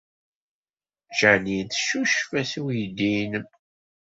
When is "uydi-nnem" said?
2.63-3.47